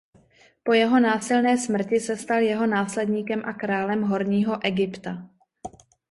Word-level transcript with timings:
Po 0.63 0.73
jeho 0.73 0.99
násilné 0.99 1.57
smrti 1.57 1.99
se 1.99 2.17
stal 2.17 2.39
jeho 2.39 2.65
následníkem 2.67 3.41
a 3.45 3.53
králem 3.53 4.01
Horního 4.03 4.59
Egypta. 4.65 5.29